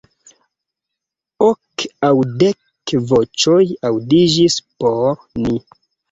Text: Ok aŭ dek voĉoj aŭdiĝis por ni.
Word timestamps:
Ok 1.47 1.83
aŭ 2.07 2.13
dek 2.43 2.93
voĉoj 3.11 3.59
aŭdiĝis 3.89 4.57
por 4.85 5.21
ni. 5.43 5.55